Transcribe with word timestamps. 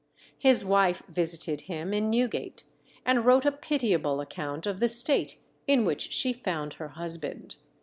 His 0.39 0.65
wife 0.65 1.03
visited 1.07 1.61
him 1.67 1.93
in 1.93 2.09
Newgate, 2.09 2.63
and 3.05 3.23
wrote 3.23 3.45
a 3.45 3.51
pitiable 3.51 4.19
account 4.19 4.65
of 4.65 4.79
the 4.79 4.87
state 4.87 5.39
in 5.67 5.85
which 5.85 6.11
she 6.11 6.33
found 6.33 6.73
her 6.73 6.87
husband. 6.87 7.57